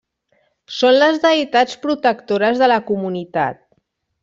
Són 0.77 0.95
les 1.03 1.19
deïtats 1.25 1.77
protectores 1.85 2.63
de 2.65 2.71
la 2.73 2.81
comunitat. 2.91 3.63